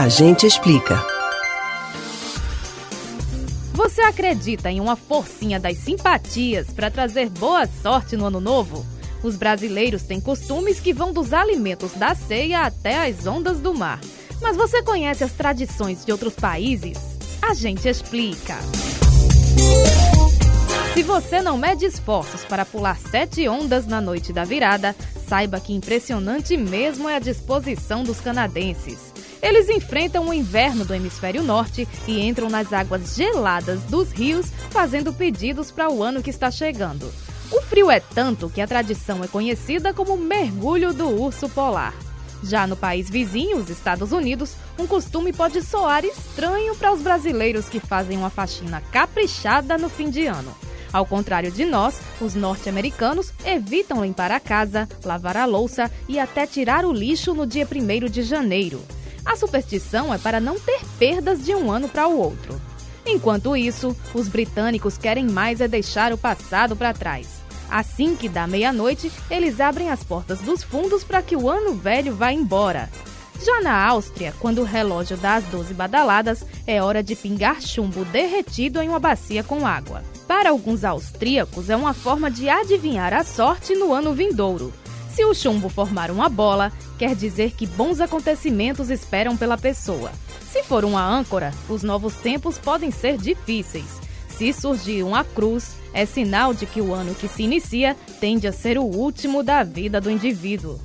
A 0.00 0.08
gente 0.08 0.46
explica. 0.46 0.98
Você 3.74 4.00
acredita 4.00 4.70
em 4.70 4.80
uma 4.80 4.96
forcinha 4.96 5.60
das 5.60 5.76
simpatias 5.76 6.72
para 6.72 6.90
trazer 6.90 7.28
boa 7.28 7.66
sorte 7.66 8.16
no 8.16 8.24
ano 8.24 8.40
novo? 8.40 8.86
Os 9.22 9.36
brasileiros 9.36 10.00
têm 10.00 10.18
costumes 10.18 10.80
que 10.80 10.94
vão 10.94 11.12
dos 11.12 11.34
alimentos 11.34 11.92
da 11.92 12.14
ceia 12.14 12.62
até 12.62 13.10
as 13.10 13.26
ondas 13.26 13.60
do 13.60 13.74
mar. 13.74 14.00
Mas 14.40 14.56
você 14.56 14.82
conhece 14.82 15.22
as 15.22 15.32
tradições 15.32 16.02
de 16.02 16.12
outros 16.12 16.34
países? 16.34 16.96
A 17.42 17.52
gente 17.52 17.86
explica. 17.86 18.56
Se 20.94 21.02
você 21.02 21.42
não 21.42 21.58
mede 21.58 21.84
esforços 21.84 22.42
para 22.46 22.64
pular 22.64 22.96
sete 22.96 23.46
ondas 23.46 23.86
na 23.86 24.00
noite 24.00 24.32
da 24.32 24.44
virada, 24.44 24.96
saiba 25.28 25.60
que 25.60 25.74
impressionante 25.74 26.56
mesmo 26.56 27.06
é 27.06 27.16
a 27.16 27.20
disposição 27.20 28.02
dos 28.02 28.18
canadenses. 28.18 29.09
Eles 29.42 29.68
enfrentam 29.68 30.28
o 30.28 30.34
inverno 30.34 30.84
do 30.84 30.94
hemisfério 30.94 31.42
norte 31.42 31.88
e 32.06 32.20
entram 32.20 32.50
nas 32.50 32.72
águas 32.72 33.14
geladas 33.16 33.82
dos 33.84 34.12
rios, 34.12 34.46
fazendo 34.70 35.12
pedidos 35.12 35.70
para 35.70 35.90
o 35.90 36.02
ano 36.02 36.22
que 36.22 36.30
está 36.30 36.50
chegando. 36.50 37.10
O 37.50 37.60
frio 37.62 37.90
é 37.90 38.00
tanto 38.00 38.48
que 38.48 38.60
a 38.60 38.66
tradição 38.66 39.24
é 39.24 39.28
conhecida 39.28 39.92
como 39.92 40.16
mergulho 40.16 40.92
do 40.92 41.08
urso 41.08 41.48
polar. 41.48 41.94
Já 42.42 42.66
no 42.66 42.76
país 42.76 43.10
vizinho, 43.10 43.58
os 43.58 43.68
Estados 43.68 44.12
Unidos, 44.12 44.54
um 44.78 44.86
costume 44.86 45.32
pode 45.32 45.62
soar 45.62 46.04
estranho 46.04 46.74
para 46.76 46.92
os 46.92 47.02
brasileiros 47.02 47.68
que 47.68 47.80
fazem 47.80 48.16
uma 48.16 48.30
faxina 48.30 48.80
caprichada 48.92 49.76
no 49.76 49.88
fim 49.88 50.08
de 50.08 50.26
ano. 50.26 50.54
Ao 50.92 51.04
contrário 51.06 51.50
de 51.50 51.64
nós, 51.64 52.00
os 52.20 52.34
norte-americanos 52.34 53.32
evitam 53.44 54.04
limpar 54.04 54.32
a 54.32 54.40
casa, 54.40 54.88
lavar 55.04 55.36
a 55.36 55.44
louça 55.44 55.90
e 56.08 56.18
até 56.18 56.46
tirar 56.46 56.84
o 56.84 56.92
lixo 56.92 57.34
no 57.34 57.46
dia 57.46 57.66
1 57.66 58.08
de 58.08 58.22
janeiro. 58.22 58.80
A 59.24 59.36
superstição 59.36 60.12
é 60.12 60.18
para 60.18 60.40
não 60.40 60.58
ter 60.58 60.80
perdas 60.98 61.44
de 61.44 61.54
um 61.54 61.70
ano 61.70 61.88
para 61.88 62.08
o 62.08 62.18
outro. 62.18 62.60
Enquanto 63.06 63.56
isso, 63.56 63.96
os 64.14 64.28
britânicos 64.28 64.98
querem 64.98 65.26
mais 65.26 65.60
é 65.60 65.68
deixar 65.68 66.12
o 66.12 66.18
passado 66.18 66.76
para 66.76 66.92
trás. 66.92 67.40
Assim 67.70 68.16
que 68.16 68.28
dá 68.28 68.46
meia-noite, 68.46 69.10
eles 69.30 69.60
abrem 69.60 69.90
as 69.90 70.02
portas 70.02 70.40
dos 70.40 70.62
fundos 70.62 71.04
para 71.04 71.22
que 71.22 71.36
o 71.36 71.48
ano 71.48 71.74
velho 71.74 72.14
vá 72.14 72.32
embora. 72.32 72.90
Já 73.42 73.62
na 73.62 73.86
Áustria, 73.86 74.34
quando 74.38 74.60
o 74.60 74.64
relógio 74.64 75.16
dá 75.16 75.36
as 75.36 75.44
12 75.44 75.72
badaladas, 75.72 76.44
é 76.66 76.82
hora 76.82 77.02
de 77.02 77.16
pingar 77.16 77.62
chumbo 77.62 78.04
derretido 78.04 78.82
em 78.82 78.88
uma 78.88 78.98
bacia 78.98 79.42
com 79.42 79.66
água. 79.66 80.02
Para 80.28 80.50
alguns 80.50 80.84
austríacos, 80.84 81.70
é 81.70 81.76
uma 81.76 81.94
forma 81.94 82.30
de 82.30 82.48
adivinhar 82.48 83.14
a 83.14 83.24
sorte 83.24 83.74
no 83.74 83.94
ano 83.94 84.12
vindouro. 84.12 84.72
Se 85.20 85.24
o 85.26 85.34
chumbo 85.34 85.68
formar 85.68 86.10
uma 86.10 86.30
bola, 86.30 86.72
quer 86.98 87.14
dizer 87.14 87.50
que 87.50 87.66
bons 87.66 88.00
acontecimentos 88.00 88.88
esperam 88.88 89.36
pela 89.36 89.58
pessoa. 89.58 90.10
Se 90.50 90.62
for 90.62 90.82
uma 90.82 91.06
âncora, 91.06 91.52
os 91.68 91.82
novos 91.82 92.14
tempos 92.14 92.56
podem 92.56 92.90
ser 92.90 93.18
difíceis. 93.18 94.00
Se 94.30 94.50
surgir 94.50 95.02
uma 95.02 95.22
cruz, 95.22 95.76
é 95.92 96.06
sinal 96.06 96.54
de 96.54 96.64
que 96.64 96.80
o 96.80 96.94
ano 96.94 97.14
que 97.14 97.28
se 97.28 97.42
inicia 97.42 97.94
tende 98.18 98.48
a 98.48 98.52
ser 98.52 98.78
o 98.78 98.82
último 98.82 99.42
da 99.42 99.62
vida 99.62 100.00
do 100.00 100.10
indivíduo. 100.10 100.80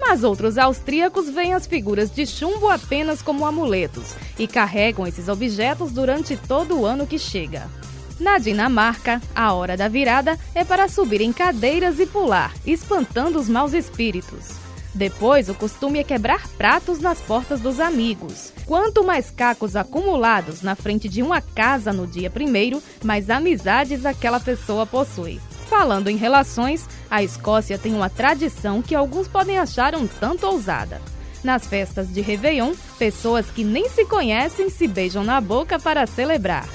Mas 0.00 0.24
outros 0.24 0.56
austríacos 0.56 1.28
veem 1.28 1.52
as 1.52 1.66
figuras 1.66 2.10
de 2.10 2.26
chumbo 2.26 2.70
apenas 2.70 3.20
como 3.20 3.44
amuletos 3.44 4.14
e 4.38 4.48
carregam 4.48 5.06
esses 5.06 5.28
objetos 5.28 5.92
durante 5.92 6.38
todo 6.38 6.80
o 6.80 6.86
ano 6.86 7.06
que 7.06 7.18
chega. 7.18 7.68
Na 8.18 8.38
Dinamarca, 8.38 9.20
a 9.34 9.52
hora 9.52 9.76
da 9.76 9.88
virada 9.88 10.38
é 10.54 10.64
para 10.64 10.88
subir 10.88 11.20
em 11.20 11.32
cadeiras 11.32 11.98
e 11.98 12.06
pular, 12.06 12.52
espantando 12.64 13.38
os 13.38 13.48
maus 13.48 13.72
espíritos. 13.72 14.64
Depois, 14.94 15.48
o 15.48 15.54
costume 15.54 15.98
é 15.98 16.04
quebrar 16.04 16.46
pratos 16.50 17.00
nas 17.00 17.20
portas 17.20 17.60
dos 17.60 17.80
amigos. 17.80 18.52
Quanto 18.64 19.02
mais 19.02 19.28
cacos 19.28 19.74
acumulados 19.74 20.62
na 20.62 20.76
frente 20.76 21.08
de 21.08 21.20
uma 21.20 21.40
casa 21.40 21.92
no 21.92 22.06
dia 22.06 22.30
primeiro, 22.30 22.80
mais 23.02 23.28
amizades 23.28 24.06
aquela 24.06 24.38
pessoa 24.38 24.86
possui. 24.86 25.40
Falando 25.68 26.08
em 26.08 26.16
relações, 26.16 26.88
a 27.10 27.24
Escócia 27.24 27.76
tem 27.76 27.92
uma 27.92 28.08
tradição 28.08 28.80
que 28.80 28.94
alguns 28.94 29.26
podem 29.26 29.58
achar 29.58 29.96
um 29.96 30.06
tanto 30.06 30.46
ousada. 30.46 31.02
Nas 31.42 31.66
festas 31.66 32.12
de 32.12 32.20
Réveillon, 32.20 32.72
pessoas 32.96 33.50
que 33.50 33.64
nem 33.64 33.88
se 33.88 34.04
conhecem 34.04 34.70
se 34.70 34.86
beijam 34.86 35.24
na 35.24 35.40
boca 35.40 35.80
para 35.80 36.06
celebrar. 36.06 36.68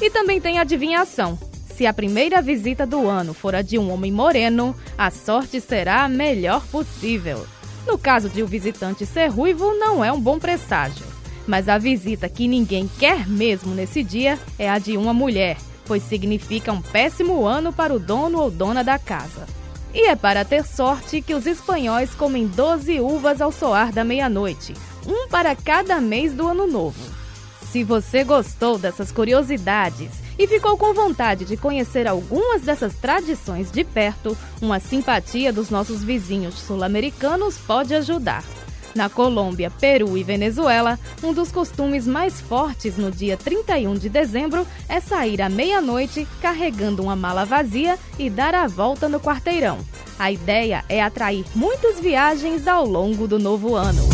E 0.00 0.10
também 0.10 0.40
tem 0.40 0.58
adivinhação. 0.58 1.38
Se 1.74 1.86
a 1.86 1.92
primeira 1.92 2.40
visita 2.40 2.86
do 2.86 3.08
ano 3.08 3.34
for 3.34 3.54
a 3.54 3.62
de 3.62 3.78
um 3.78 3.90
homem 3.90 4.12
moreno, 4.12 4.76
a 4.96 5.10
sorte 5.10 5.60
será 5.60 6.04
a 6.04 6.08
melhor 6.08 6.64
possível. 6.66 7.46
No 7.86 7.98
caso 7.98 8.28
de 8.28 8.42
o 8.42 8.46
visitante 8.46 9.04
ser 9.04 9.26
ruivo, 9.28 9.74
não 9.74 10.04
é 10.04 10.12
um 10.12 10.20
bom 10.20 10.38
presságio. 10.38 11.04
Mas 11.46 11.68
a 11.68 11.76
visita 11.76 12.28
que 12.28 12.48
ninguém 12.48 12.88
quer 12.98 13.28
mesmo 13.28 13.74
nesse 13.74 14.02
dia 14.02 14.38
é 14.58 14.68
a 14.70 14.78
de 14.78 14.96
uma 14.96 15.12
mulher, 15.12 15.56
pois 15.84 16.02
significa 16.02 16.72
um 16.72 16.80
péssimo 16.80 17.44
ano 17.44 17.72
para 17.72 17.92
o 17.92 17.98
dono 17.98 18.40
ou 18.40 18.50
dona 18.50 18.82
da 18.82 18.98
casa. 18.98 19.46
E 19.92 20.08
é 20.08 20.16
para 20.16 20.44
ter 20.44 20.64
sorte 20.64 21.22
que 21.22 21.34
os 21.34 21.46
espanhóis 21.46 22.14
comem 22.14 22.46
12 22.46 23.00
uvas 23.00 23.40
ao 23.40 23.52
soar 23.52 23.92
da 23.92 24.02
meia-noite, 24.02 24.74
um 25.06 25.28
para 25.28 25.54
cada 25.54 26.00
mês 26.00 26.32
do 26.32 26.48
ano 26.48 26.66
novo. 26.66 27.13
Se 27.74 27.82
você 27.82 28.22
gostou 28.22 28.78
dessas 28.78 29.10
curiosidades 29.10 30.12
e 30.38 30.46
ficou 30.46 30.78
com 30.78 30.94
vontade 30.94 31.44
de 31.44 31.56
conhecer 31.56 32.06
algumas 32.06 32.62
dessas 32.62 32.94
tradições 32.94 33.68
de 33.68 33.82
perto, 33.82 34.38
uma 34.62 34.78
simpatia 34.78 35.52
dos 35.52 35.70
nossos 35.70 36.04
vizinhos 36.04 36.54
sul-americanos 36.54 37.58
pode 37.58 37.92
ajudar. 37.92 38.44
Na 38.94 39.08
Colômbia, 39.08 39.72
Peru 39.72 40.16
e 40.16 40.22
Venezuela, 40.22 41.00
um 41.20 41.32
dos 41.32 41.50
costumes 41.50 42.06
mais 42.06 42.40
fortes 42.40 42.96
no 42.96 43.10
dia 43.10 43.36
31 43.36 43.94
de 43.94 44.08
dezembro 44.08 44.64
é 44.88 45.00
sair 45.00 45.42
à 45.42 45.48
meia-noite 45.48 46.28
carregando 46.40 47.02
uma 47.02 47.16
mala 47.16 47.44
vazia 47.44 47.98
e 48.16 48.30
dar 48.30 48.54
a 48.54 48.68
volta 48.68 49.08
no 49.08 49.18
quarteirão. 49.18 49.78
A 50.16 50.30
ideia 50.30 50.84
é 50.88 51.02
atrair 51.02 51.44
muitas 51.56 51.98
viagens 51.98 52.68
ao 52.68 52.86
longo 52.86 53.26
do 53.26 53.36
novo 53.36 53.74
ano. 53.74 54.13